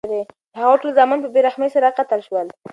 [0.53, 2.47] د هغه ټول زامن په بې رحمۍ سره قتل شول.